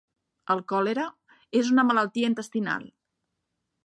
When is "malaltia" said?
1.89-2.31